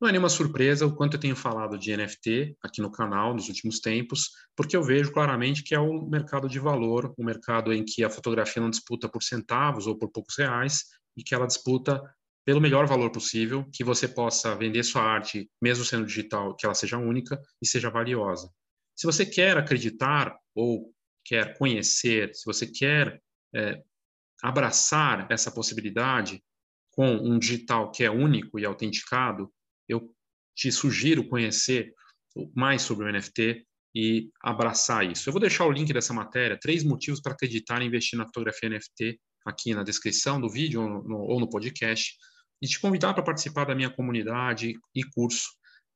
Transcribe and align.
Não 0.00 0.08
é 0.08 0.12
nenhuma 0.12 0.28
surpresa 0.28 0.86
o 0.86 0.94
quanto 0.94 1.14
eu 1.14 1.20
tenho 1.20 1.34
falado 1.34 1.76
de 1.76 1.96
NFT 1.96 2.56
aqui 2.62 2.80
no 2.80 2.92
canal 2.92 3.34
nos 3.34 3.48
últimos 3.48 3.80
tempos, 3.80 4.30
porque 4.54 4.76
eu 4.76 4.82
vejo 4.82 5.12
claramente 5.12 5.64
que 5.64 5.74
é 5.74 5.80
um 5.80 6.08
mercado 6.08 6.48
de 6.48 6.60
valor, 6.60 7.12
um 7.18 7.24
mercado 7.24 7.72
em 7.72 7.84
que 7.84 8.04
a 8.04 8.10
fotografia 8.10 8.62
não 8.62 8.70
disputa 8.70 9.08
por 9.08 9.24
centavos 9.24 9.88
ou 9.88 9.98
por 9.98 10.12
poucos 10.12 10.36
reais, 10.38 10.84
e 11.16 11.24
que 11.24 11.34
ela 11.34 11.48
disputa 11.48 12.00
pelo 12.44 12.60
melhor 12.60 12.86
valor 12.86 13.10
possível, 13.10 13.66
que 13.72 13.82
você 13.82 14.06
possa 14.06 14.54
vender 14.54 14.84
sua 14.84 15.02
arte, 15.02 15.50
mesmo 15.60 15.84
sendo 15.84 16.06
digital, 16.06 16.54
que 16.54 16.64
ela 16.64 16.74
seja 16.76 16.96
única 16.96 17.40
e 17.60 17.66
seja 17.66 17.90
valiosa. 17.90 18.48
Se 18.96 19.06
você 19.06 19.26
quer 19.26 19.56
acreditar 19.58 20.36
ou 20.54 20.92
quer 21.24 21.56
conhecer, 21.58 22.34
se 22.34 22.44
você 22.46 22.66
quer 22.66 23.22
é, 23.54 23.82
abraçar 24.42 25.30
essa 25.30 25.50
possibilidade 25.50 26.42
com 26.92 27.14
um 27.14 27.38
digital 27.38 27.90
que 27.92 28.02
é 28.02 28.10
único 28.10 28.58
e 28.58 28.64
autenticado, 28.64 29.52
eu 29.86 30.10
te 30.54 30.72
sugiro 30.72 31.28
conhecer 31.28 31.92
mais 32.54 32.82
sobre 32.82 33.06
o 33.06 33.12
NFT 33.12 33.66
e 33.94 34.30
abraçar 34.42 35.10
isso. 35.10 35.28
Eu 35.28 35.32
vou 35.32 35.40
deixar 35.40 35.66
o 35.66 35.72
link 35.72 35.92
dessa 35.92 36.14
matéria, 36.14 36.58
três 36.58 36.82
motivos 36.82 37.20
para 37.20 37.32
acreditar 37.32 37.82
e 37.82 37.86
investir 37.86 38.18
na 38.18 38.24
fotografia 38.24 38.68
NFT, 38.68 39.20
aqui 39.44 39.74
na 39.74 39.82
descrição 39.82 40.40
do 40.40 40.48
vídeo 40.48 40.82
ou 40.82 41.02
no, 41.02 41.18
ou 41.18 41.40
no 41.40 41.48
podcast, 41.48 42.14
e 42.60 42.66
te 42.66 42.80
convidar 42.80 43.12
para 43.14 43.22
participar 43.22 43.64
da 43.64 43.74
minha 43.74 43.90
comunidade 43.90 44.74
e 44.94 45.04
curso. 45.14 45.48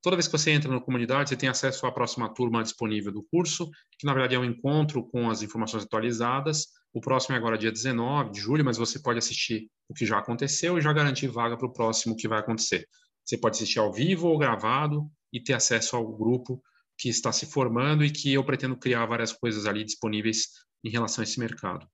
Toda 0.02 0.16
vez 0.16 0.26
que 0.26 0.32
você 0.32 0.50
entra 0.50 0.70
na 0.70 0.80
comunidade, 0.80 1.28
você 1.28 1.36
tem 1.36 1.48
acesso 1.48 1.86
à 1.86 1.92
próxima 1.92 2.32
turma 2.32 2.62
disponível 2.62 3.12
do 3.12 3.22
curso, 3.24 3.70
que 3.98 4.06
na 4.06 4.14
verdade 4.14 4.34
é 4.34 4.38
um 4.38 4.44
encontro 4.44 5.06
com 5.06 5.28
as 5.28 5.42
informações 5.42 5.84
atualizadas. 5.84 6.68
O 6.92 7.00
próximo 7.00 7.34
é 7.34 7.38
agora 7.38 7.58
dia 7.58 7.70
19 7.70 8.30
de 8.30 8.40
julho, 8.40 8.64
mas 8.64 8.78
você 8.78 8.98
pode 8.98 9.18
assistir 9.18 9.68
o 9.88 9.94
que 9.94 10.06
já 10.06 10.18
aconteceu 10.18 10.78
e 10.78 10.80
já 10.80 10.92
garantir 10.92 11.28
vaga 11.28 11.56
para 11.56 11.66
o 11.66 11.72
próximo 11.72 12.16
que 12.16 12.26
vai 12.26 12.38
acontecer. 12.38 12.86
Você 13.24 13.36
pode 13.36 13.56
assistir 13.56 13.78
ao 13.78 13.92
vivo 13.92 14.28
ou 14.28 14.38
gravado 14.38 15.06
e 15.32 15.40
ter 15.40 15.52
acesso 15.52 15.96
ao 15.96 16.16
grupo 16.16 16.62
que 16.98 17.08
está 17.08 17.30
se 17.30 17.46
formando 17.46 18.04
e 18.04 18.10
que 18.10 18.32
eu 18.32 18.44
pretendo 18.44 18.76
criar 18.76 19.04
várias 19.06 19.32
coisas 19.32 19.66
ali 19.66 19.84
disponíveis 19.84 20.48
em 20.82 20.90
relação 20.90 21.22
a 21.22 21.24
esse 21.24 21.38
mercado. 21.38 21.86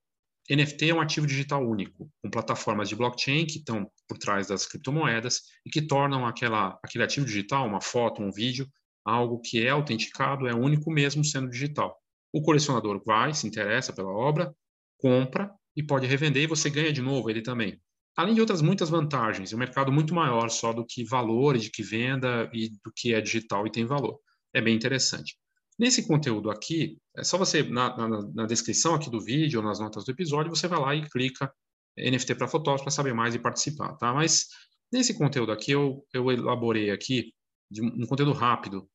NFT 0.55 0.91
é 0.91 0.95
um 0.95 1.01
ativo 1.01 1.27
digital 1.27 1.67
único, 1.67 2.11
com 2.23 2.31
plataformas 2.31 2.89
de 2.89 2.97
blockchain 2.97 3.47
que 3.47 3.59
estão 3.59 3.91
por 4.09 4.19
trás 4.19 4.47
das 4.47 4.67
criptomoedas 4.67 5.43
e 5.65 5.71
que 5.71 5.83
tornam 5.83 6.27
aquela, 6.27 6.79
aquele 6.83 7.05
ativo 7.05 7.27
digital, 7.27 7.67
uma 7.67 7.81
foto, 7.81 8.23
um 8.23 8.31
vídeo, 8.31 8.69
algo 9.05 9.41
que 9.41 9.65
é 9.67 9.71
autenticado, 9.71 10.47
é 10.47 10.55
único 10.55 10.91
mesmo 10.91 11.25
sendo 11.25 11.51
digital. 11.51 11.97
O 12.33 12.43
colecionador 12.43 13.03
vai, 13.05 13.35
se 13.35 13.47
interessa 13.47 13.93
pela 13.93 14.11
obra, 14.11 14.55
compra 14.99 15.51
e 15.75 15.83
pode 15.83 16.07
revender 16.07 16.45
e 16.45 16.47
você 16.47 16.71
ganha 16.71 16.93
de 16.93 17.03
novo 17.03 17.29
ele 17.31 17.43
também 17.43 17.81
além 18.17 18.35
de 18.35 18.41
outras 18.41 18.63
muitas 18.63 18.89
vantagens, 18.89 19.53
um 19.53 19.59
mercado 19.59 19.93
muito 19.93 20.15
maior 20.15 20.49
só 20.49 20.73
do 20.73 20.85
que 20.87 21.05
valor, 21.05 21.59
de 21.59 21.71
que 21.71 21.83
venda 21.83 22.51
e 22.53 22.71
do 22.83 22.91
que 22.95 23.13
é 23.13 23.21
digital 23.21 23.67
e 23.67 23.71
tem 23.71 23.85
valor. 23.85 24.19
É 24.55 24.61
bem 24.61 24.75
interessante. 24.75 25.37
Nesse 25.79 26.07
conteúdo 26.07 26.51
aqui, 26.51 26.99
é 27.17 27.23
só 27.23 27.37
você, 27.37 27.63
na, 27.63 27.95
na, 27.97 28.23
na 28.35 28.47
descrição 28.47 28.95
aqui 28.95 29.11
do 29.11 29.21
vídeo 29.21 29.61
ou 29.61 29.67
nas 29.67 29.79
notas 29.79 30.05
do 30.05 30.11
episódio, 30.11 30.55
você 30.55 30.67
vai 30.67 30.81
lá 30.81 30.95
e 30.95 31.09
clica 31.09 31.53
NFT 31.99 32.35
para 32.35 32.49
fotógrafos 32.49 32.83
para 32.83 32.91
saber 32.91 33.15
mais 33.15 33.35
e 33.35 33.39
participar, 33.39 33.95
tá? 33.97 34.13
Mas 34.13 34.47
nesse 34.93 35.15
conteúdo 35.15 35.53
aqui, 35.53 35.73
eu, 35.73 36.07
eu 36.13 36.31
elaborei 36.31 36.91
aqui 36.91 37.33
um 37.81 38.07
conteúdo 38.07 38.33
rápido 38.33 38.89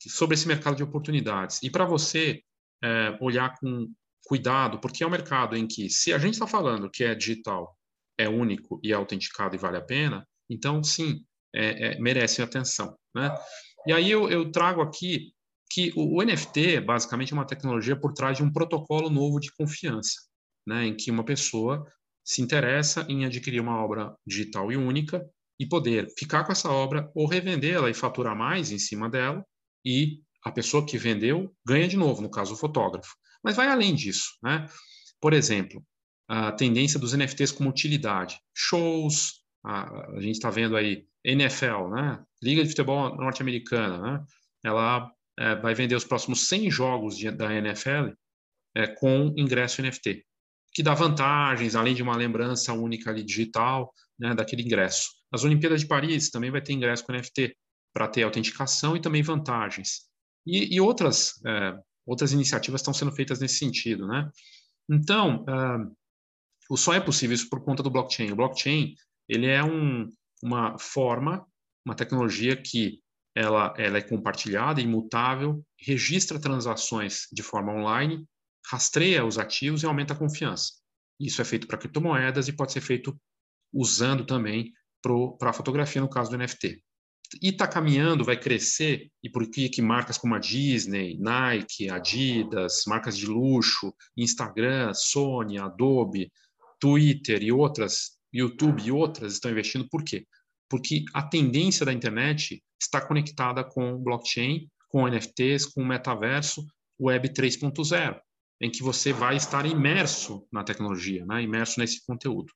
sobre 0.00 0.34
esse 0.34 0.46
mercado 0.46 0.76
de 0.76 0.82
oportunidades. 0.82 1.62
E 1.62 1.70
para 1.70 1.84
você 1.84 2.42
é, 2.82 3.16
olhar 3.20 3.56
com 3.58 3.90
cuidado, 4.24 4.78
porque 4.80 5.02
é 5.02 5.06
um 5.06 5.10
mercado 5.10 5.56
em 5.56 5.66
que, 5.66 5.88
se 5.88 6.12
a 6.12 6.18
gente 6.18 6.34
está 6.34 6.46
falando 6.46 6.90
que 6.90 7.04
é 7.04 7.14
digital 7.14 7.76
é 8.18 8.28
único 8.28 8.80
e 8.82 8.92
é 8.92 8.94
autenticado 8.94 9.54
e 9.54 9.58
vale 9.58 9.76
a 9.76 9.82
pena, 9.82 10.26
então 10.50 10.82
sim, 10.82 11.24
é, 11.54 11.92
é, 11.92 12.00
merece 12.00 12.42
atenção. 12.42 12.98
Né? 13.14 13.32
E 13.86 13.92
aí 13.92 14.10
eu, 14.10 14.28
eu 14.28 14.50
trago 14.50 14.82
aqui 14.82 15.32
que 15.78 15.92
o, 15.94 16.18
o, 16.18 16.22
NFT 16.24 16.80
basicamente 16.80 17.32
é 17.32 17.36
uma 17.36 17.46
tecnologia 17.46 17.94
por 17.94 18.12
trás 18.12 18.36
de 18.36 18.42
um 18.42 18.52
protocolo 18.52 19.08
novo 19.08 19.38
de 19.38 19.52
confiança, 19.52 20.14
né? 20.66 20.86
em 20.86 20.96
que 20.96 21.08
uma 21.08 21.24
pessoa 21.24 21.86
se 22.24 22.42
interessa 22.42 23.06
em 23.08 23.24
adquirir 23.24 23.60
uma 23.60 23.80
obra 23.80 24.12
digital 24.26 24.72
e 24.72 24.76
única 24.76 25.24
e 25.56 25.64
poder 25.64 26.12
ficar 26.18 26.42
com 26.42 26.50
essa 26.50 26.68
obra 26.68 27.08
ou 27.14 27.28
revendê-la 27.28 27.88
e 27.88 27.94
faturar 27.94 28.36
mais 28.36 28.72
em 28.72 28.78
cima 28.78 29.08
dela 29.08 29.44
e 29.84 30.20
a 30.44 30.50
pessoa 30.50 30.84
que 30.84 30.98
vendeu 30.98 31.54
ganha 31.64 31.86
de 31.86 31.96
novo, 31.96 32.22
no 32.22 32.30
caso 32.30 32.54
o 32.54 32.56
fotógrafo. 32.56 33.14
Mas 33.42 33.54
vai 33.54 33.68
além 33.68 33.94
disso, 33.94 34.36
né? 34.42 34.66
Por 35.20 35.32
exemplo, 35.32 35.84
a 36.28 36.50
tendência 36.50 36.98
dos 36.98 37.12
NFTs 37.12 37.52
como 37.52 37.70
utilidade. 37.70 38.40
Shows, 38.52 39.44
a, 39.64 40.16
a 40.16 40.20
gente 40.20 40.34
está 40.34 40.50
vendo 40.50 40.76
aí 40.76 41.06
NFL, 41.24 41.88
né? 41.90 42.20
Liga 42.42 42.62
de 42.64 42.68
Futebol 42.68 43.16
Norte-Americana, 43.16 43.98
né? 43.98 44.24
Ela 44.64 45.12
é, 45.38 45.54
vai 45.56 45.74
vender 45.74 45.94
os 45.94 46.04
próximos 46.04 46.48
100 46.48 46.70
jogos 46.70 47.16
de, 47.16 47.30
da 47.30 47.52
NFL 47.54 48.12
é, 48.74 48.86
com 48.86 49.32
ingresso 49.36 49.80
NFT, 49.80 50.24
que 50.72 50.82
dá 50.82 50.94
vantagens, 50.94 51.74
além 51.74 51.94
de 51.94 52.02
uma 52.02 52.16
lembrança 52.16 52.72
única 52.72 53.10
ali 53.10 53.22
digital, 53.22 53.92
né, 54.18 54.34
daquele 54.34 54.62
ingresso. 54.62 55.08
As 55.32 55.44
Olimpíadas 55.44 55.80
de 55.80 55.86
Paris 55.86 56.30
também 56.30 56.50
vai 56.50 56.60
ter 56.60 56.72
ingresso 56.72 57.04
com 57.04 57.12
NFT 57.12 57.56
para 57.92 58.08
ter 58.08 58.22
autenticação 58.22 58.96
e 58.96 59.00
também 59.00 59.22
vantagens. 59.22 60.08
E, 60.46 60.74
e 60.74 60.80
outras, 60.80 61.34
é, 61.46 61.78
outras 62.06 62.32
iniciativas 62.32 62.80
estão 62.80 62.94
sendo 62.94 63.12
feitas 63.12 63.38
nesse 63.38 63.56
sentido, 63.56 64.06
né? 64.06 64.28
Então, 64.90 65.44
uh, 65.44 65.96
o 66.70 66.76
só 66.76 66.94
é 66.94 67.00
possível 67.00 67.34
isso 67.34 67.48
por 67.50 67.62
conta 67.62 67.82
do 67.82 67.90
blockchain. 67.90 68.32
O 68.32 68.36
blockchain 68.36 68.94
ele 69.28 69.46
é 69.46 69.62
um, 69.62 70.10
uma 70.42 70.78
forma, 70.78 71.46
uma 71.84 71.94
tecnologia 71.94 72.56
que 72.56 73.00
ela, 73.38 73.72
ela 73.78 73.98
é 73.98 74.02
compartilhada, 74.02 74.80
imutável, 74.80 75.64
registra 75.80 76.40
transações 76.40 77.28
de 77.32 77.40
forma 77.40 77.72
online, 77.72 78.26
rastreia 78.68 79.24
os 79.24 79.38
ativos 79.38 79.84
e 79.84 79.86
aumenta 79.86 80.12
a 80.12 80.16
confiança. 80.16 80.72
Isso 81.20 81.40
é 81.40 81.44
feito 81.44 81.68
para 81.68 81.78
criptomoedas 81.78 82.48
e 82.48 82.52
pode 82.52 82.72
ser 82.72 82.80
feito 82.80 83.16
usando 83.72 84.26
também 84.26 84.72
para 85.38 85.50
a 85.50 85.52
fotografia, 85.52 86.00
no 86.00 86.10
caso 86.10 86.32
do 86.32 86.36
NFT. 86.36 86.82
E 87.40 87.50
está 87.50 87.68
caminhando, 87.68 88.24
vai 88.24 88.36
crescer, 88.36 89.08
e 89.22 89.30
por 89.30 89.48
que, 89.48 89.68
que 89.68 89.82
marcas 89.82 90.18
como 90.18 90.34
a 90.34 90.40
Disney, 90.40 91.16
Nike, 91.18 91.88
Adidas, 91.88 92.82
marcas 92.88 93.16
de 93.16 93.26
luxo, 93.26 93.94
Instagram, 94.16 94.92
Sony, 94.94 95.58
Adobe, 95.58 96.32
Twitter 96.80 97.40
e 97.40 97.52
outras, 97.52 98.18
YouTube 98.32 98.82
e 98.82 98.90
outras 98.90 99.34
estão 99.34 99.52
investindo, 99.52 99.88
por 99.88 100.02
quê? 100.02 100.26
Porque 100.68 101.04
a 101.14 101.22
tendência 101.22 101.84
da 101.84 101.92
internet 101.92 102.62
está 102.80 103.00
conectada 103.00 103.64
com 103.64 103.98
blockchain, 103.98 104.68
com 104.88 105.08
NFTs, 105.08 105.66
com 105.66 105.84
metaverso, 105.84 106.66
Web 107.00 107.30
3.0, 107.30 108.20
em 108.60 108.70
que 108.70 108.82
você 108.82 109.12
vai 109.12 109.36
estar 109.36 109.64
imerso 109.66 110.46
na 110.52 110.64
tecnologia, 110.64 111.24
né? 111.26 111.42
imerso 111.42 111.78
nesse 111.78 112.04
conteúdo. 112.04 112.52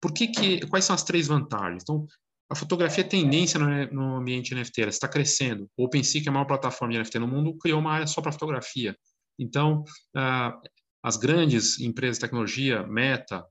Por 0.00 0.12
que 0.12 0.28
que, 0.28 0.66
quais 0.66 0.84
são 0.84 0.94
as 0.94 1.04
três 1.04 1.28
vantagens? 1.28 1.82
Então, 1.82 2.06
a 2.50 2.54
fotografia 2.54 3.02
é 3.02 3.06
tendência 3.06 3.58
no, 3.90 4.16
ambiente 4.16 4.54
NFT, 4.54 4.82
ela 4.82 4.90
está 4.90 5.08
crescendo. 5.08 5.70
O 5.76 5.84
OpenSea, 5.84 6.20
que 6.20 6.28
é 6.28 6.30
a 6.30 6.32
maior 6.32 6.44
plataforma 6.44 6.92
de 6.92 7.00
NFT 7.00 7.18
no 7.18 7.28
mundo, 7.28 7.56
criou 7.56 7.80
uma 7.80 7.92
área 7.92 8.06
só 8.06 8.20
para 8.20 8.32
fotografia. 8.32 8.96
Então, 9.38 9.84
uh, 10.16 10.68
as 11.02 11.16
grandes 11.16 11.80
empresas 11.80 12.18
de 12.18 12.22
tecnologia, 12.22 12.86
Meta, 12.86 13.44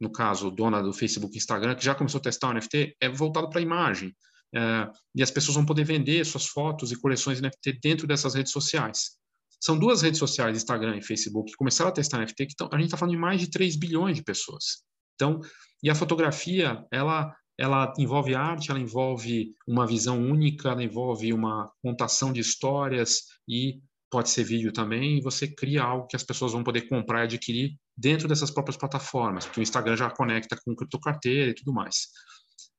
no 0.00 0.10
caso, 0.10 0.50
dona 0.50 0.82
do 0.82 0.92
Facebook 0.92 1.36
Instagram, 1.36 1.74
que 1.74 1.84
já 1.84 1.94
começou 1.94 2.18
a 2.18 2.22
testar 2.22 2.48
o 2.48 2.54
NFT, 2.54 2.96
é 3.00 3.08
voltado 3.08 3.48
para 3.48 3.58
a 3.58 3.62
imagem. 3.62 4.14
É, 4.54 4.88
e 5.14 5.22
as 5.22 5.30
pessoas 5.30 5.56
vão 5.56 5.66
poder 5.66 5.84
vender 5.84 6.24
suas 6.24 6.46
fotos 6.46 6.92
e 6.92 7.00
coleções 7.00 7.38
de 7.38 7.42
NFT 7.42 7.78
dentro 7.82 8.06
dessas 8.06 8.34
redes 8.34 8.52
sociais. 8.52 9.16
São 9.60 9.78
duas 9.78 10.02
redes 10.02 10.18
sociais, 10.18 10.56
Instagram 10.56 10.96
e 10.96 11.02
Facebook, 11.02 11.50
que 11.50 11.56
começaram 11.56 11.90
a 11.90 11.92
testar 11.92 12.20
NFT, 12.20 12.46
que 12.46 12.56
tão, 12.56 12.68
a 12.70 12.76
gente 12.76 12.86
está 12.86 12.96
falando 12.96 13.14
de 13.14 13.20
mais 13.20 13.40
de 13.40 13.50
3 13.50 13.76
bilhões 13.76 14.16
de 14.16 14.22
pessoas. 14.22 14.84
Então, 15.14 15.40
e 15.82 15.90
a 15.90 15.94
fotografia, 15.94 16.84
ela, 16.92 17.34
ela 17.58 17.92
envolve 17.98 18.34
arte, 18.34 18.70
ela 18.70 18.80
envolve 18.80 19.54
uma 19.66 19.86
visão 19.86 20.20
única, 20.20 20.68
ela 20.68 20.84
envolve 20.84 21.32
uma 21.32 21.70
contação 21.82 22.32
de 22.32 22.40
histórias 22.40 23.22
e 23.48 23.80
pode 24.10 24.30
ser 24.30 24.44
vídeo 24.44 24.72
também, 24.72 25.18
e 25.18 25.22
você 25.22 25.48
cria 25.48 25.82
algo 25.82 26.06
que 26.06 26.16
as 26.16 26.22
pessoas 26.22 26.52
vão 26.52 26.62
poder 26.62 26.82
comprar 26.88 27.20
e 27.20 27.24
adquirir 27.24 27.76
dentro 27.96 28.28
dessas 28.28 28.50
próprias 28.50 28.76
plataformas, 28.76 29.44
porque 29.44 29.60
o 29.60 29.62
Instagram 29.62 29.96
já 29.96 30.10
conecta 30.10 30.56
com 30.64 30.74
criptocarteira 30.74 31.50
e 31.50 31.54
tudo 31.54 31.72
mais. 31.72 32.08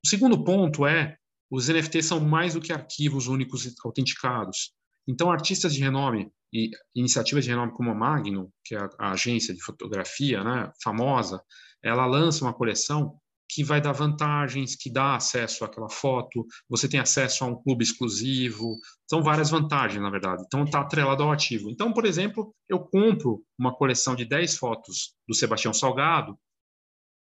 O 0.04 0.08
segundo 0.08 0.42
ponto 0.42 0.86
é, 0.86 1.16
os 1.50 1.68
NFTs 1.68 2.06
são 2.06 2.20
mais 2.20 2.54
do 2.54 2.60
que 2.60 2.72
arquivos 2.72 3.26
únicos 3.26 3.64
e 3.66 3.74
autenticados. 3.84 4.72
Então, 5.06 5.30
artistas 5.30 5.74
de 5.74 5.80
renome 5.80 6.30
e 6.52 6.70
iniciativas 6.94 7.44
de 7.44 7.50
renome 7.50 7.72
como 7.72 7.90
a 7.90 7.94
Magnum, 7.94 8.50
que 8.64 8.74
é 8.74 8.78
a, 8.98 9.12
agência 9.12 9.54
de 9.54 9.62
fotografia 9.62 10.44
né, 10.44 10.70
famosa, 10.82 11.42
ela 11.82 12.06
lança 12.06 12.44
uma 12.44 12.54
coleção 12.54 13.18
que 13.48 13.64
vai 13.64 13.80
dar 13.80 13.92
vantagens, 13.92 14.76
que 14.76 14.90
dá 14.90 15.16
acesso 15.16 15.64
àquela 15.64 15.88
foto, 15.88 16.46
você 16.68 16.88
tem 16.88 17.00
acesso 17.00 17.44
a 17.44 17.46
um 17.46 17.60
clube 17.62 17.82
exclusivo, 17.82 18.76
são 19.08 19.22
várias 19.22 19.50
vantagens, 19.50 20.02
na 20.02 20.10
verdade. 20.10 20.42
Então, 20.46 20.64
está 20.64 20.80
atrelado 20.80 21.22
ao 21.22 21.32
ativo. 21.32 21.70
Então, 21.70 21.92
por 21.92 22.04
exemplo, 22.04 22.54
eu 22.68 22.78
compro 22.78 23.42
uma 23.58 23.74
coleção 23.74 24.14
de 24.14 24.24
10 24.24 24.56
fotos 24.56 25.14
do 25.26 25.34
Sebastião 25.34 25.72
Salgado 25.72 26.38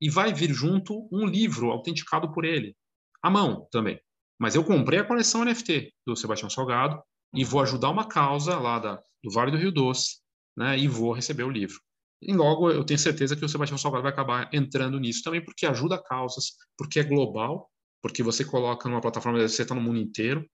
e 0.02 0.10
vai 0.10 0.34
vir 0.34 0.52
junto 0.52 1.08
um 1.12 1.26
livro 1.26 1.72
autenticado 1.72 2.32
por 2.32 2.44
ele, 2.44 2.76
à 3.22 3.30
mão 3.30 3.68
também. 3.72 4.00
Mas 4.40 4.56
eu 4.56 4.64
comprei 4.64 5.00
a 5.00 5.06
coleção 5.06 5.46
NFT 5.46 5.94
do 6.06 6.16
Sebastião 6.16 6.50
Salgado 6.50 7.02
e 7.34 7.46
vou 7.46 7.62
ajudar 7.62 7.90
uma 7.90 8.08
causa 8.08 8.58
lá 8.58 8.80
da, 8.80 8.96
do 9.24 9.32
Vale 9.32 9.52
do 9.52 9.58
Rio 9.58 9.72
Doce, 9.72 10.20
né, 10.58 10.78
e 10.78 10.88
vou 10.88 11.14
receber 11.14 11.44
o 11.44 11.50
livro. 11.50 11.80
E 12.22 12.34
logo 12.34 12.72
eu 12.72 12.84
tenho 12.84 13.00
certeza 13.00 13.36
que 13.36 13.46
o 13.46 13.50
Sebastião 13.50 13.78
Salgado 13.78 14.04
vai 14.04 14.12
acabar 14.12 14.50
entrando 14.54 15.00
nisso 15.00 15.22
também, 15.24 15.44
porque 15.44 15.66
ajuda 15.66 16.02
causas, 16.02 16.54
porque 16.78 17.00
é 17.00 17.04
global, 17.04 17.70
porque 18.02 18.24
você 18.24 18.44
coloca 18.44 18.88
numa 18.90 19.02
plataforma, 19.02 19.40
você 19.40 19.62
está 19.62 19.76
no 19.76 19.82
mundo 19.82 20.00
inteiro, 20.00 20.46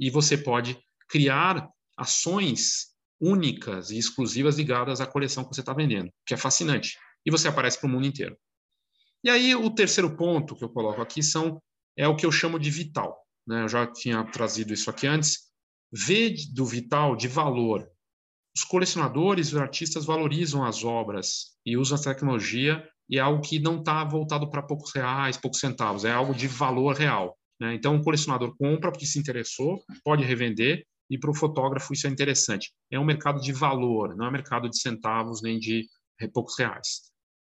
e 0.00 0.10
você 0.10 0.36
pode 0.36 0.78
criar 1.08 1.68
ações 1.96 2.92
únicas 3.20 3.90
e 3.90 3.98
exclusivas 3.98 4.56
ligadas 4.56 5.00
à 5.00 5.06
coleção 5.06 5.44
que 5.44 5.54
você 5.54 5.60
está 5.60 5.72
vendendo, 5.72 6.10
que 6.26 6.34
é 6.34 6.36
fascinante. 6.36 6.98
E 7.24 7.30
você 7.30 7.46
aparece 7.46 7.78
para 7.78 7.86
o 7.86 7.90
mundo 7.90 8.06
inteiro. 8.06 8.36
E 9.22 9.30
aí 9.30 9.54
o 9.54 9.70
terceiro 9.70 10.16
ponto 10.16 10.56
que 10.56 10.64
eu 10.64 10.68
coloco 10.68 11.00
aqui 11.00 11.22
são 11.22 11.62
é 11.96 12.08
o 12.08 12.16
que 12.16 12.26
eu 12.26 12.32
chamo 12.32 12.58
de 12.58 12.70
vital. 12.70 13.16
Né? 13.46 13.62
Eu 13.62 13.68
já 13.68 13.86
tinha 13.86 14.24
trazido 14.24 14.72
isso 14.72 14.90
aqui 14.90 15.06
antes. 15.06 15.50
V 15.92 16.34
do 16.52 16.64
vital 16.64 17.14
de 17.14 17.28
valor. 17.28 17.88
Os 18.54 18.64
colecionadores 18.64 19.48
e 19.48 19.54
os 19.54 19.60
artistas 19.60 20.04
valorizam 20.04 20.64
as 20.64 20.84
obras 20.84 21.56
e 21.64 21.76
usam 21.76 21.98
a 21.98 22.02
tecnologia 22.02 22.86
e 23.08 23.18
é 23.18 23.20
algo 23.20 23.42
que 23.42 23.58
não 23.58 23.78
está 23.78 24.04
voltado 24.04 24.50
para 24.50 24.62
poucos 24.62 24.92
reais, 24.94 25.36
poucos 25.36 25.60
centavos, 25.60 26.04
é 26.04 26.12
algo 26.12 26.34
de 26.34 26.46
valor 26.46 26.94
real. 26.94 27.36
Né? 27.60 27.74
Então, 27.74 27.96
o 27.96 28.02
colecionador 28.02 28.56
compra 28.56 28.90
porque 28.90 29.06
se 29.06 29.18
interessou, 29.18 29.82
pode 30.04 30.24
revender, 30.24 30.84
e 31.10 31.18
para 31.18 31.30
o 31.30 31.34
fotógrafo 31.34 31.92
isso 31.92 32.06
é 32.06 32.10
interessante. 32.10 32.72
É 32.90 32.98
um 32.98 33.04
mercado 33.04 33.40
de 33.40 33.52
valor, 33.52 34.16
não 34.16 34.26
é 34.26 34.28
um 34.28 34.32
mercado 34.32 34.68
de 34.68 34.78
centavos 34.78 35.42
nem 35.42 35.58
de 35.58 35.86
poucos 36.32 36.58
reais. 36.58 37.12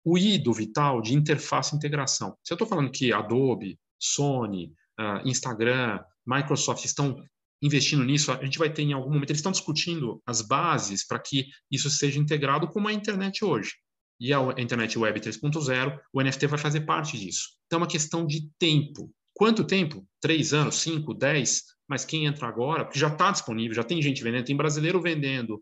O 0.04 0.16
I 0.16 0.38
do 0.38 0.52
Vital, 0.52 1.00
de 1.00 1.14
interface 1.14 1.74
e 1.74 1.76
integração. 1.76 2.36
Se 2.42 2.52
eu 2.52 2.54
estou 2.54 2.66
falando 2.66 2.90
que 2.90 3.12
Adobe, 3.12 3.78
Sony, 4.00 4.72
uh, 4.98 5.28
Instagram, 5.28 6.00
Microsoft 6.26 6.84
estão 6.84 7.22
investindo 7.62 8.04
nisso, 8.04 8.32
a 8.32 8.44
gente 8.44 8.58
vai 8.58 8.72
ter 8.72 8.82
em 8.82 8.92
algum 8.92 9.12
momento, 9.12 9.30
eles 9.30 9.38
estão 9.38 9.52
discutindo 9.52 10.20
as 10.26 10.42
bases 10.42 11.06
para 11.06 11.18
que 11.18 11.46
isso 11.70 11.88
seja 11.88 12.18
integrado 12.18 12.66
como 12.68 12.88
a 12.88 12.92
internet 12.92 13.44
hoje. 13.44 13.74
E 14.20 14.32
a 14.32 14.40
internet 14.58 14.98
web 14.98 15.18
3.0, 15.20 15.98
o 16.12 16.22
NFT 16.22 16.46
vai 16.46 16.58
fazer 16.58 16.82
parte 16.82 17.18
disso. 17.18 17.48
Então, 17.66 17.78
é 17.78 17.82
uma 17.82 17.88
questão 17.88 18.26
de 18.26 18.48
tempo. 18.58 19.10
Quanto 19.34 19.64
tempo? 19.64 20.06
Três 20.20 20.52
anos, 20.52 20.76
cinco, 20.76 21.14
dez? 21.14 21.62
Mas 21.88 22.04
quem 22.04 22.26
entra 22.26 22.46
agora, 22.46 22.84
porque 22.84 22.98
já 22.98 23.08
está 23.08 23.30
disponível, 23.30 23.74
já 23.74 23.82
tem 23.82 24.00
gente 24.00 24.22
vendendo, 24.22 24.44
tem 24.44 24.56
brasileiro 24.56 25.00
vendendo 25.00 25.54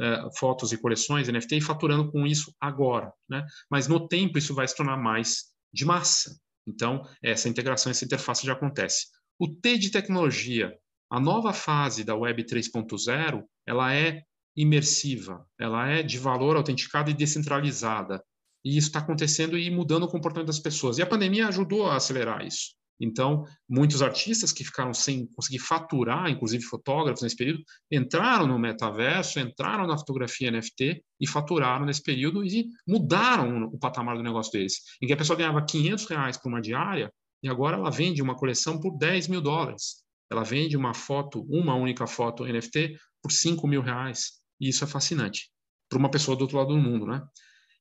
uh, 0.00 0.36
fotos 0.36 0.72
e 0.72 0.78
coleções 0.78 1.28
NFT 1.28 1.56
e 1.56 1.60
faturando 1.60 2.10
com 2.10 2.26
isso 2.26 2.52
agora. 2.60 3.12
Né? 3.28 3.44
Mas 3.70 3.86
no 3.86 4.08
tempo 4.08 4.38
isso 4.38 4.54
vai 4.54 4.66
se 4.66 4.76
tornar 4.76 4.96
mais 4.96 5.44
de 5.72 5.84
massa. 5.84 6.36
Então, 6.66 7.02
essa 7.22 7.48
integração, 7.48 7.90
essa 7.90 8.04
interface 8.04 8.44
já 8.44 8.52
acontece. 8.52 9.06
O 9.38 9.48
T 9.48 9.78
de 9.78 9.90
tecnologia, 9.90 10.76
a 11.10 11.18
nova 11.18 11.52
fase 11.52 12.04
da 12.04 12.14
Web 12.14 12.44
3.0, 12.44 13.42
ela 13.66 13.94
é 13.94 14.22
imersiva, 14.56 15.46
ela 15.58 15.88
é 15.88 16.02
de 16.02 16.18
valor 16.18 16.56
autenticado 16.56 17.10
e 17.10 17.14
descentralizada. 17.14 18.22
E 18.64 18.76
isso 18.76 18.88
está 18.88 18.98
acontecendo 18.98 19.56
e 19.56 19.70
mudando 19.70 20.02
o 20.02 20.08
comportamento 20.08 20.48
das 20.48 20.58
pessoas. 20.58 20.98
E 20.98 21.02
a 21.02 21.06
pandemia 21.06 21.46
ajudou 21.46 21.86
a 21.86 21.96
acelerar 21.96 22.44
isso. 22.44 22.76
Então, 23.00 23.44
muitos 23.68 24.02
artistas 24.02 24.50
que 24.50 24.64
ficaram 24.64 24.92
sem 24.92 25.26
conseguir 25.28 25.60
faturar, 25.60 26.28
inclusive 26.28 26.64
fotógrafos 26.64 27.22
nesse 27.22 27.36
período, 27.36 27.62
entraram 27.90 28.46
no 28.46 28.58
metaverso, 28.58 29.38
entraram 29.38 29.86
na 29.86 29.96
fotografia 29.96 30.50
NFT 30.50 31.02
e 31.20 31.26
faturaram 31.28 31.86
nesse 31.86 32.02
período 32.02 32.44
e 32.44 32.66
mudaram 32.86 33.66
o 33.66 33.78
patamar 33.78 34.16
do 34.16 34.22
negócio 34.22 34.50
deles. 34.52 34.74
Em 35.00 35.06
que 35.06 35.12
a 35.12 35.16
pessoa 35.16 35.36
ganhava 35.36 35.64
500 35.64 36.06
reais 36.06 36.36
por 36.36 36.48
uma 36.48 36.60
diária 36.60 37.12
e 37.40 37.48
agora 37.48 37.76
ela 37.76 37.90
vende 37.90 38.20
uma 38.20 38.34
coleção 38.34 38.80
por 38.80 38.98
10 38.98 39.28
mil 39.28 39.40
dólares. 39.40 40.07
Ela 40.30 40.44
vende 40.44 40.76
uma 40.76 40.94
foto, 40.94 41.42
uma 41.48 41.74
única 41.74 42.06
foto 42.06 42.44
NFT 42.44 42.98
por 43.22 43.32
5 43.32 43.66
mil 43.66 43.82
reais. 43.82 44.40
E 44.60 44.68
isso 44.68 44.84
é 44.84 44.86
fascinante 44.86 45.50
para 45.88 45.98
uma 45.98 46.10
pessoa 46.10 46.36
do 46.36 46.42
outro 46.42 46.58
lado 46.58 46.74
do 46.74 46.78
mundo, 46.78 47.06
né? 47.06 47.26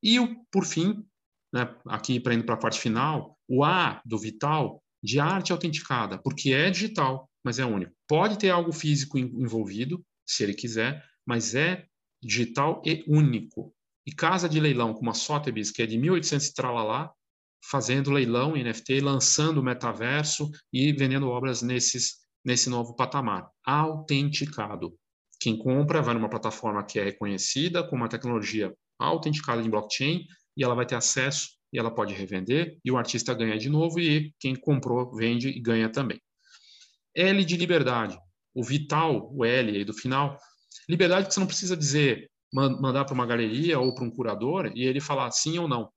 E, 0.02 0.18
por 0.52 0.66
fim, 0.66 1.04
né, 1.54 1.76
aqui 1.88 2.20
para 2.20 2.34
indo 2.34 2.46
para 2.46 2.56
a 2.56 2.60
parte 2.60 2.80
final, 2.80 3.38
o 3.48 3.64
A 3.64 4.02
do 4.06 4.18
Vital 4.18 4.82
de 5.04 5.20
arte 5.20 5.52
autenticada, 5.52 6.18
porque 6.18 6.54
é 6.54 6.70
digital, 6.70 7.30
mas 7.44 7.60
é 7.60 7.66
único. 7.66 7.94
Pode 8.08 8.38
ter 8.38 8.50
algo 8.50 8.72
físico 8.72 9.18
envolvido, 9.18 10.04
se 10.26 10.44
ele 10.44 10.54
quiser, 10.54 11.04
mas 11.26 11.56
é 11.56 11.86
digital 12.22 12.82
e 12.86 13.04
único. 13.08 13.74
E 14.06 14.12
casa 14.12 14.48
de 14.48 14.60
leilão 14.60 14.94
como 14.94 15.10
a 15.10 15.14
Sotheby's, 15.14 15.72
que 15.72 15.82
é 15.82 15.86
de 15.86 15.98
1800 15.98 16.48
e 16.48 16.54
tralalá, 16.54 17.12
fazendo 17.64 18.12
leilão 18.12 18.56
em 18.56 18.64
NFT, 18.64 19.02
lançando 19.02 19.60
o 19.60 19.64
metaverso 19.64 20.50
e 20.72 20.94
vendendo 20.94 21.30
obras 21.30 21.62
nesses, 21.62 22.18
nesse 22.48 22.70
novo 22.70 22.96
patamar. 22.96 23.52
Autenticado. 23.66 24.98
Quem 25.38 25.58
compra 25.58 26.02
vai 26.02 26.14
numa 26.14 26.30
plataforma 26.30 26.82
que 26.82 26.98
é 26.98 27.04
reconhecida, 27.04 27.84
com 27.84 27.98
uma 27.98 28.08
tecnologia 28.08 28.74
autenticada 28.98 29.62
em 29.62 29.70
blockchain, 29.70 30.26
e 30.56 30.64
ela 30.64 30.74
vai 30.74 30.86
ter 30.86 30.96
acesso 30.96 31.50
e 31.74 31.78
ela 31.78 31.94
pode 31.94 32.14
revender, 32.14 32.80
e 32.86 32.90
o 32.90 32.98
artista 32.98 33.34
ganha 33.34 33.58
de 33.58 33.70
novo, 33.70 34.00
e 34.00 34.34
quem 34.40 34.56
comprou 34.56 35.14
vende 35.14 35.50
e 35.50 35.60
ganha 35.60 35.90
também. 35.90 36.22
L 37.14 37.44
de 37.44 37.58
liberdade. 37.58 38.18
O 38.56 38.64
vital, 38.64 39.30
o 39.36 39.44
L 39.44 39.76
aí 39.76 39.84
do 39.84 39.94
final, 39.94 40.40
liberdade 40.88 41.28
que 41.28 41.34
você 41.34 41.42
não 41.42 41.48
precisa 41.48 41.76
dizer, 41.76 42.32
mandar 42.54 43.04
para 43.04 43.14
uma 43.14 43.26
galeria 43.26 43.78
ou 43.78 43.94
para 43.94 44.06
um 44.06 44.10
curador 44.10 44.72
e 44.74 44.86
ele 44.86 45.02
falar 45.02 45.30
sim 45.32 45.60
ou 45.60 45.68
não. 45.68 45.92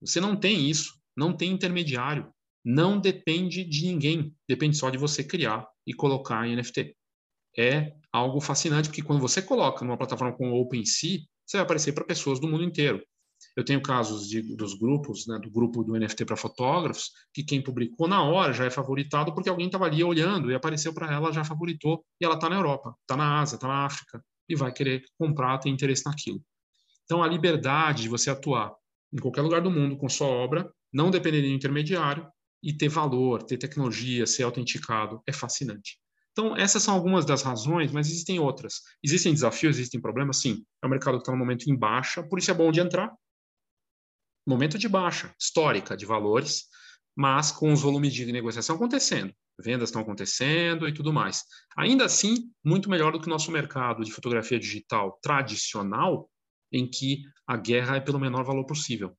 Você 0.00 0.20
não 0.20 0.34
tem 0.34 0.68
isso, 0.68 0.92
não 1.16 1.32
tem 1.32 1.52
intermediário, 1.52 2.34
não 2.64 2.98
depende 2.98 3.62
de 3.62 3.86
ninguém, 3.86 4.34
depende 4.48 4.76
só 4.76 4.88
de 4.88 4.96
você 4.96 5.22
criar 5.22 5.68
e 5.86 5.92
colocar 5.92 6.46
em 6.46 6.56
NFT. 6.56 6.96
É 7.56 7.92
algo 8.12 8.40
fascinante, 8.40 8.88
porque 8.88 9.02
quando 9.02 9.20
você 9.20 9.42
coloca 9.42 9.84
numa 9.84 9.98
plataforma 9.98 10.34
como 10.34 10.60
OpenSea, 10.60 11.20
você 11.46 11.58
vai 11.58 11.64
aparecer 11.64 11.92
para 11.92 12.04
pessoas 12.04 12.40
do 12.40 12.48
mundo 12.48 12.64
inteiro. 12.64 13.04
Eu 13.56 13.64
tenho 13.64 13.82
casos 13.82 14.28
de, 14.28 14.40
dos 14.56 14.74
grupos, 14.74 15.26
né, 15.26 15.38
do 15.38 15.50
grupo 15.50 15.84
do 15.84 15.98
NFT 15.98 16.24
para 16.24 16.36
fotógrafos, 16.36 17.10
que 17.32 17.44
quem 17.44 17.62
publicou 17.62 18.08
na 18.08 18.22
hora 18.22 18.52
já 18.52 18.64
é 18.64 18.70
favoritado 18.70 19.34
porque 19.34 19.48
alguém 19.48 19.66
estava 19.66 19.84
ali 19.84 20.02
olhando 20.02 20.50
e 20.50 20.54
apareceu 20.54 20.94
para 20.94 21.12
ela, 21.12 21.32
já 21.32 21.44
favoritou, 21.44 22.04
e 22.20 22.24
ela 22.24 22.34
está 22.34 22.48
na 22.48 22.56
Europa, 22.56 22.96
está 23.02 23.16
na 23.16 23.40
Ásia, 23.40 23.56
está 23.56 23.68
na 23.68 23.84
África, 23.84 24.24
e 24.48 24.56
vai 24.56 24.72
querer 24.72 25.04
comprar, 25.18 25.58
tem 25.58 25.72
interesse 25.72 26.04
naquilo. 26.06 26.42
Então, 27.04 27.22
a 27.22 27.28
liberdade 27.28 28.02
de 28.02 28.08
você 28.08 28.30
atuar 28.30 28.74
em 29.12 29.18
qualquer 29.18 29.42
lugar 29.42 29.60
do 29.60 29.70
mundo 29.70 29.96
com 29.96 30.08
sua 30.08 30.26
obra, 30.26 30.72
não 30.92 31.10
depender 31.10 31.42
de 31.42 31.52
intermediário 31.52 32.26
e 32.64 32.72
ter 32.72 32.88
valor, 32.88 33.42
ter 33.42 33.58
tecnologia, 33.58 34.26
ser 34.26 34.44
autenticado, 34.44 35.22
é 35.26 35.32
fascinante. 35.32 35.98
Então, 36.32 36.56
essas 36.56 36.82
são 36.82 36.94
algumas 36.94 37.24
das 37.26 37.42
razões, 37.42 37.92
mas 37.92 38.08
existem 38.08 38.40
outras. 38.40 38.80
Existem 39.04 39.32
desafios, 39.32 39.76
existem 39.76 40.00
problemas? 40.00 40.38
Sim. 40.38 40.64
É 40.82 40.86
um 40.86 40.90
mercado 40.90 41.18
que 41.18 41.22
está 41.22 41.32
no 41.32 41.38
momento 41.38 41.70
em 41.70 41.76
baixa, 41.76 42.22
por 42.22 42.38
isso 42.38 42.50
é 42.50 42.54
bom 42.54 42.72
de 42.72 42.80
entrar, 42.80 43.12
momento 44.46 44.78
de 44.78 44.88
baixa 44.88 45.34
histórica 45.38 45.96
de 45.96 46.06
valores, 46.06 46.64
mas 47.14 47.52
com 47.52 47.72
os 47.72 47.82
volumes 47.82 48.12
de 48.12 48.30
negociação 48.32 48.76
acontecendo, 48.76 49.32
vendas 49.58 49.90
estão 49.90 50.02
acontecendo 50.02 50.88
e 50.88 50.92
tudo 50.92 51.12
mais. 51.12 51.44
Ainda 51.76 52.06
assim, 52.06 52.50
muito 52.64 52.90
melhor 52.90 53.12
do 53.12 53.20
que 53.20 53.26
o 53.26 53.30
nosso 53.30 53.52
mercado 53.52 54.02
de 54.02 54.10
fotografia 54.10 54.58
digital 54.58 55.18
tradicional, 55.22 56.28
em 56.72 56.90
que 56.90 57.22
a 57.46 57.56
guerra 57.56 57.96
é 57.96 58.00
pelo 58.00 58.18
menor 58.18 58.42
valor 58.42 58.64
possível. 58.66 59.16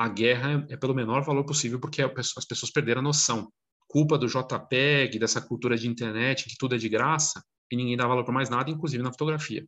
A 0.00 0.08
guerra 0.08 0.66
é 0.70 0.76
pelo 0.76 0.94
menor 0.94 1.22
valor 1.22 1.44
possível 1.44 1.78
porque 1.78 2.02
as 2.02 2.44
pessoas 2.46 2.72
perderam 2.72 3.00
a 3.00 3.04
noção. 3.04 3.52
Culpa 3.86 4.16
do 4.16 4.26
JPEG, 4.26 5.18
dessa 5.18 5.40
cultura 5.40 5.76
de 5.76 5.86
internet, 5.86 6.48
que 6.48 6.56
tudo 6.58 6.74
é 6.74 6.78
de 6.78 6.88
graça, 6.88 7.42
e 7.70 7.76
ninguém 7.76 7.96
dá 7.96 8.06
valor 8.06 8.24
para 8.24 8.32
mais 8.32 8.48
nada, 8.48 8.70
inclusive 8.70 9.02
na 9.02 9.12
fotografia. 9.12 9.66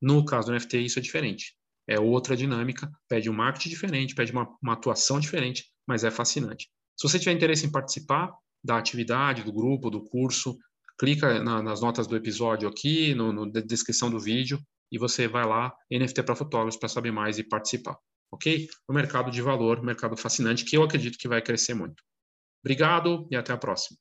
No 0.00 0.24
caso 0.24 0.48
do 0.48 0.54
NFT, 0.54 0.78
isso 0.78 0.98
é 0.98 1.02
diferente 1.02 1.56
é 1.88 1.98
outra 1.98 2.36
dinâmica, 2.36 2.90
pede 3.08 3.28
um 3.28 3.32
marketing 3.32 3.70
diferente, 3.70 4.14
pede 4.14 4.32
uma, 4.32 4.48
uma 4.62 4.74
atuação 4.74 5.18
diferente, 5.18 5.66
mas 5.86 6.04
é 6.04 6.10
fascinante. 6.10 6.68
Se 6.96 7.08
você 7.08 7.18
tiver 7.18 7.32
interesse 7.32 7.66
em 7.66 7.70
participar 7.70 8.32
da 8.62 8.78
atividade, 8.78 9.42
do 9.42 9.52
grupo, 9.52 9.90
do 9.90 10.02
curso, 10.02 10.56
clica 10.98 11.42
na, 11.42 11.62
nas 11.62 11.80
notas 11.80 12.06
do 12.06 12.16
episódio 12.16 12.68
aqui, 12.68 13.14
no, 13.14 13.32
no, 13.32 13.46
na 13.46 13.60
descrição 13.60 14.10
do 14.10 14.20
vídeo, 14.20 14.60
e 14.90 14.98
você 14.98 15.26
vai 15.26 15.46
lá, 15.46 15.72
NFT 15.90 16.22
para 16.22 16.36
fotógrafos, 16.36 16.78
para 16.78 16.88
saber 16.88 17.10
mais 17.10 17.38
e 17.38 17.44
participar. 17.44 17.96
Ok? 18.32 18.68
O 18.88 18.92
mercado 18.92 19.30
de 19.30 19.42
valor, 19.42 19.82
mercado 19.82 20.16
fascinante, 20.16 20.64
que 20.64 20.76
eu 20.76 20.82
acredito 20.82 21.18
que 21.18 21.28
vai 21.28 21.42
crescer 21.42 21.74
muito. 21.74 22.02
Obrigado 22.64 23.28
e 23.30 23.36
até 23.36 23.52
a 23.52 23.58
próxima. 23.58 23.98